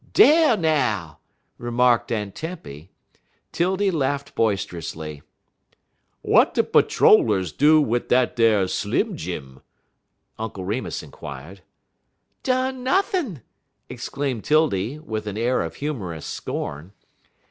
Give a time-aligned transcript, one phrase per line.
[0.13, 1.19] "Dar now!"
[1.59, 2.89] remarked Aunt Tempy.
[3.51, 5.21] 'Tildy laughed boisterously.
[6.25, 9.61] "W'at de patter rollers do wid dat ar Slim Jim?"
[10.39, 11.61] Uncle Remus inquired.
[12.41, 13.43] "Done nothin'!"
[13.89, 16.93] exclaimed 'Tildy, with an air of humorous scorn.